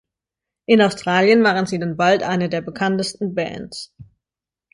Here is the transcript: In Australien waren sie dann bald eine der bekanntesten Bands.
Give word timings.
In 0.65 0.81
Australien 0.81 1.43
waren 1.43 1.67
sie 1.67 1.77
dann 1.77 1.95
bald 1.95 2.23
eine 2.23 2.49
der 2.49 2.61
bekanntesten 2.61 3.35
Bands. 3.35 3.93